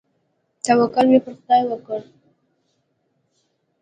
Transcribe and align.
توکل 0.65 1.05
مې 1.11 1.19
پر 1.25 1.33
خداى 1.39 1.61
وکړ. 1.67 1.99